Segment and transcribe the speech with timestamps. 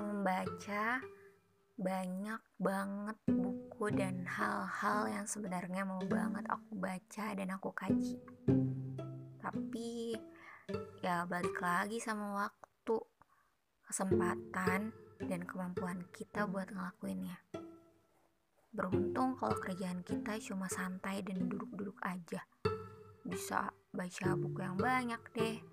[0.00, 1.02] membaca,
[1.76, 8.16] banyak banget buku dan hal-hal yang sebenarnya mau banget aku baca dan aku kaji.
[9.42, 10.14] Tapi
[11.02, 12.96] ya balik lagi sama waktu,
[13.90, 14.94] kesempatan,
[15.26, 17.42] dan kemampuan kita buat ngelakuinnya.
[18.72, 22.46] Beruntung kalau kerjaan kita cuma santai dan duduk-duduk aja.
[23.26, 25.71] Bisa baca buku yang banyak deh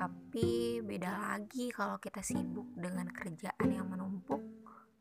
[0.00, 4.40] tapi beda lagi kalau kita sibuk dengan kerjaan yang menumpuk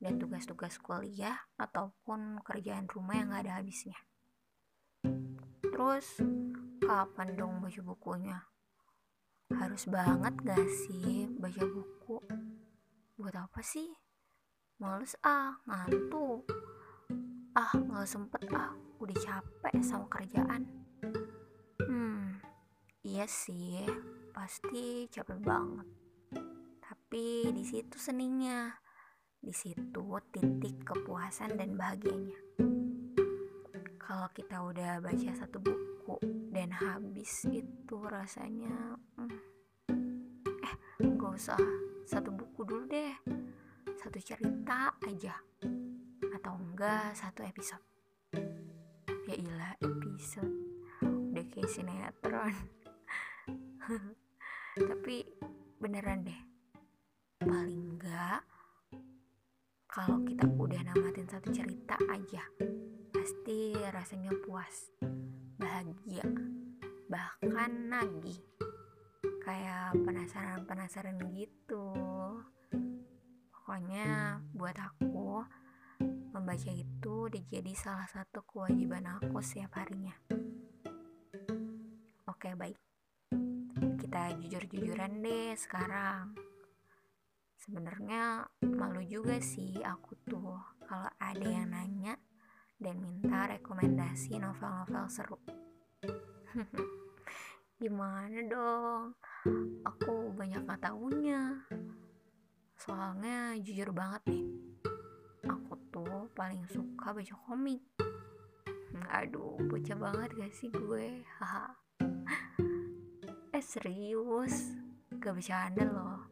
[0.04, 3.96] dan tugas-tugas kuliah ataupun kerjaan rumah yang gak ada habisnya.
[5.64, 6.20] Terus,
[6.84, 8.44] kapan dong baca bukunya?
[9.56, 12.20] Harus banget gak sih baca buku?
[13.16, 13.96] Buat apa sih?
[14.84, 16.44] Males ah, ngantuk.
[17.56, 20.68] Ah, gak sempet ah, udah capek sama kerjaan.
[21.88, 22.44] Hmm,
[23.08, 23.88] iya sih,
[24.40, 25.88] pasti capek banget.
[26.80, 28.72] Tapi di situ seninya,
[29.36, 32.40] di situ titik kepuasan dan bahagianya.
[34.00, 36.24] Kalau kita udah baca satu buku
[36.56, 39.44] dan habis itu rasanya, hmm,
[40.64, 40.76] eh
[41.20, 41.60] gak usah
[42.08, 43.12] satu buku dulu deh,
[44.00, 45.36] satu cerita aja,
[46.32, 47.84] atau enggak satu episode.
[49.28, 50.56] Ya ilah episode,
[51.04, 52.56] udah kayak sinetron.
[54.78, 55.26] tapi
[55.82, 56.42] beneran deh
[57.42, 58.44] paling enggak
[59.90, 62.44] kalau kita udah namatin satu cerita aja
[63.16, 64.94] pasti rasanya puas
[65.58, 66.26] bahagia
[67.10, 68.38] bahkan nagih.
[69.42, 71.90] Kayak penasaran-penasaran gitu.
[73.50, 75.42] Pokoknya buat aku
[76.38, 77.16] membaca itu
[77.50, 80.14] jadi salah satu kewajiban aku setiap harinya.
[82.30, 82.89] Oke baik
[84.10, 86.34] kita jujur-jujuran deh sekarang.
[87.62, 92.18] Sebenarnya malu juga sih aku tuh kalau ada yang nanya
[92.82, 95.38] dan minta rekomendasi novel-novel seru.
[97.86, 99.14] Gimana dong?
[99.86, 101.70] Aku banyak gak taunya.
[102.82, 104.46] Soalnya jujur banget nih.
[105.46, 107.86] Aku tuh paling suka baca komik.
[109.14, 111.22] Aduh, baca banget gak sih gue?
[111.38, 111.89] Haha
[113.60, 114.72] eh serius.
[115.20, 116.32] Gak bercanda loh.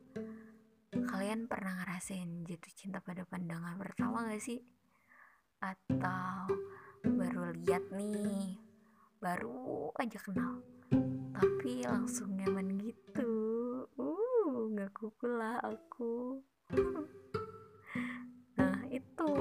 [0.95, 4.63] Kalian pernah ngerasain jatuh cinta pada pandangan pertama gak sih?
[5.59, 6.55] Atau
[7.03, 8.55] baru lihat nih
[9.19, 10.63] baru aja kenal
[11.35, 13.31] tapi langsung nyaman gitu.
[13.99, 16.39] Uh gak kuku lah aku.
[18.57, 19.31] Nah itu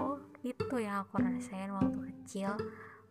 [0.43, 2.51] itu yang aku rasain waktu kecil.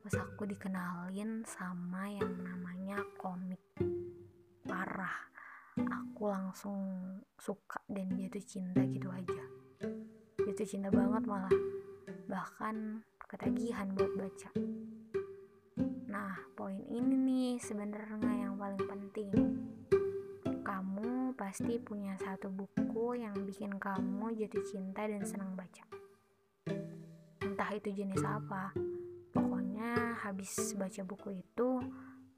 [0.04, 3.64] Pas aku dikenalin sama yang namanya komik
[4.86, 5.18] parah
[5.82, 6.78] aku langsung
[7.42, 9.44] suka dan jatuh cinta gitu aja.
[10.46, 11.50] Jatuh cinta banget malah.
[12.30, 14.54] Bahkan ketagihan buat baca.
[16.06, 19.34] Nah poin ini nih sebenarnya yang paling penting.
[20.62, 25.82] Kamu pasti punya satu buku yang bikin kamu jatuh cinta dan senang baca.
[27.42, 28.70] Entah itu jenis apa.
[29.34, 31.82] Pokoknya habis baca buku itu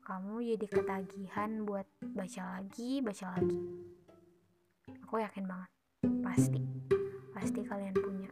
[0.07, 1.83] kamu jadi ketagihan buat
[2.15, 3.59] baca lagi, baca lagi.
[5.03, 5.71] Aku yakin banget,
[6.23, 6.63] pasti,
[7.35, 8.31] pasti kalian punya.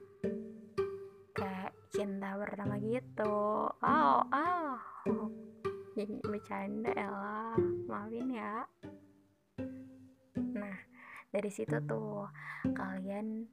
[1.35, 3.67] Kayak cinta pertama gitu.
[3.75, 4.79] Oh, oh.
[5.99, 7.59] Jadi bercanda Ella,
[7.91, 8.63] maafin ya.
[10.55, 10.79] Nah,
[11.27, 12.27] dari situ tuh
[12.71, 13.47] kalian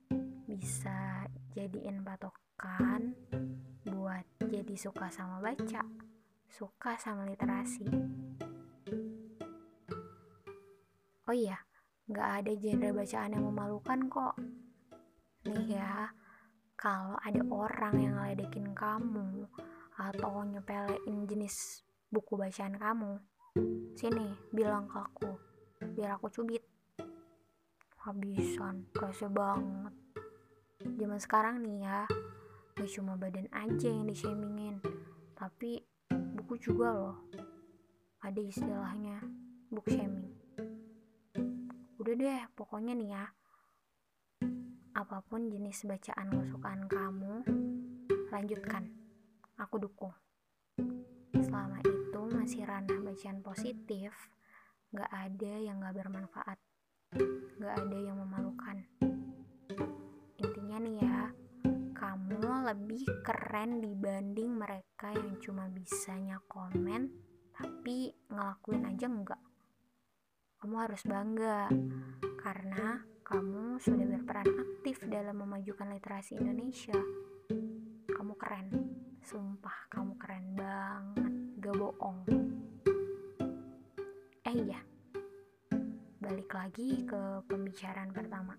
[0.46, 3.14] bisa jadiin patokan
[3.86, 6.11] buat jadi suka sama baca
[6.52, 7.88] suka sama literasi.
[11.24, 11.56] Oh iya,
[12.12, 14.36] nggak ada genre bacaan yang memalukan kok.
[15.48, 16.12] Nih ya,
[16.76, 19.48] kalau ada orang yang ngeledekin kamu
[19.96, 23.16] atau nyepelein jenis buku bacaan kamu,
[23.96, 25.32] sini bilang ke aku,
[25.96, 26.60] biar aku cubit.
[28.04, 29.94] Habisan, kasih banget.
[30.84, 32.04] Zaman sekarang nih ya,
[32.76, 34.82] gak cuma badan aja yang dishamingin,
[35.38, 35.86] tapi
[36.52, 37.16] buku juga loh.
[38.20, 39.24] Ada istilahnya
[39.72, 40.36] book shaming
[41.96, 43.24] udah deh pokoknya nih ya.
[44.92, 47.40] Apa pun jenis bacaan kesukaan kamu
[48.28, 48.84] lanjutkan.
[49.56, 50.12] Aku dukung.
[51.40, 54.12] Selama itu masih ranah bacaan positif
[54.92, 56.60] gak ada yang gak bermanfaat.
[57.64, 58.84] Gak ada yang memalukan
[62.72, 67.12] lebih keren dibanding mereka yang cuma bisanya komen
[67.52, 69.42] tapi ngelakuin aja enggak
[70.56, 71.68] kamu harus bangga
[72.40, 76.94] karena kamu sudah berperan aktif dalam memajukan literasi Indonesia.
[78.06, 78.70] Kamu keren,
[79.26, 82.18] sumpah kamu keren banget, gak bohong.
[84.46, 84.78] Eh iya,
[86.22, 88.54] balik lagi ke pembicaraan pertama.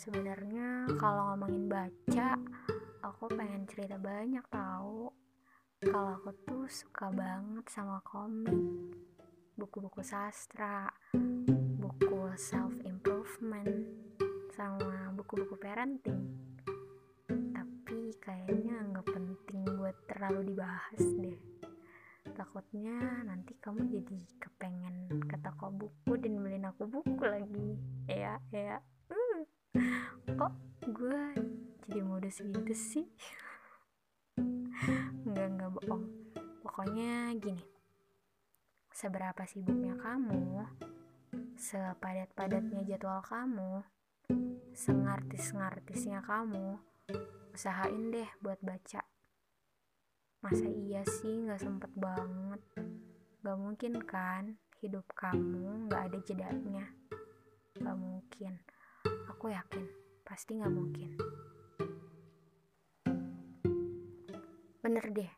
[0.00, 2.32] Sebenarnya kalau ngomongin baca,
[3.04, 5.12] aku pengen cerita banyak tahu.
[5.84, 8.96] Kalau aku tuh suka banget sama komik,
[9.60, 10.88] buku-buku sastra,
[11.76, 13.68] buku self improvement,
[14.56, 16.32] sama buku-buku parenting.
[17.28, 21.40] Tapi kayaknya nggak penting buat terlalu dibahas deh.
[22.24, 27.76] Takutnya nanti kamu jadi kepengen ke toko buku dan beliin aku buku lagi.
[28.08, 28.19] Ya.
[32.38, 33.06] Gitu sih?
[35.26, 36.04] Enggak, enggak bohong.
[36.62, 37.66] Pokoknya gini.
[38.94, 40.62] Seberapa sibuknya kamu,
[41.58, 43.82] sepadat-padatnya jadwal kamu,
[44.76, 46.78] sengartis-ngartisnya kamu,
[47.50, 49.02] usahain deh buat baca.
[50.40, 52.60] Masa iya sih gak sempet banget?
[53.40, 56.84] Gak mungkin kan hidup kamu gak ada jedanya?
[57.76, 58.56] Gak mungkin.
[59.32, 59.84] Aku yakin,
[60.24, 61.16] pasti gak mungkin.
[64.90, 65.32] Bener deh,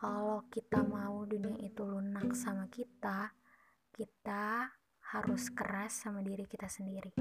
[0.00, 3.28] kalau kita mau dunia itu lunak sama kita,
[3.92, 4.72] kita
[5.04, 7.12] harus keras sama diri kita sendiri.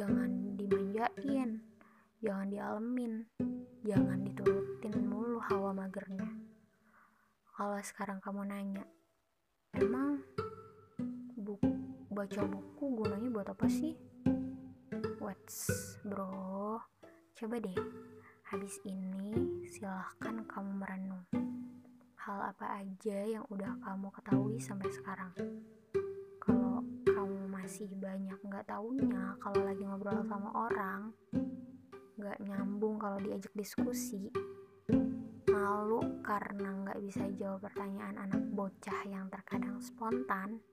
[0.00, 1.60] Jangan dimanjain,
[2.24, 3.28] jangan dialemin,
[3.84, 6.24] jangan diturutin mulu hawa magernya.
[7.52, 8.88] Kalau sekarang kamu nanya,
[9.76, 10.24] emang
[11.36, 11.68] buku,
[12.08, 13.92] baca buku gunanya buat apa sih?
[15.20, 16.80] What's bro?
[17.36, 17.76] Coba deh,
[18.56, 19.36] habis ini
[19.68, 21.20] silahkan kamu merenung
[22.16, 25.28] hal apa aja yang udah kamu ketahui sampai sekarang.
[26.40, 31.12] Kalau kamu masih banyak nggak taunya, kalau lagi ngobrol sama orang,
[32.16, 34.32] nggak nyambung kalau diajak diskusi,
[35.52, 40.64] malu karena nggak bisa jawab pertanyaan anak bocah yang terkadang spontan,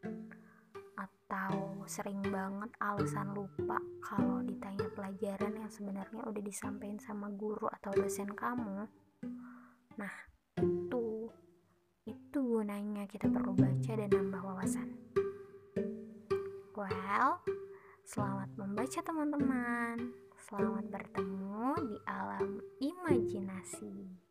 [1.83, 8.31] sering banget alasan lupa kalau ditanya pelajaran yang sebenarnya udah disampaikan sama guru atau dosen
[8.31, 8.87] kamu.
[9.99, 10.15] Nah,
[10.63, 11.27] itu
[12.07, 14.95] itu gunanya kita perlu baca dan nambah wawasan.
[16.73, 17.43] Well,
[18.07, 19.95] selamat membaca teman-teman.
[20.39, 24.22] Selamat bertemu di alam imajinasi.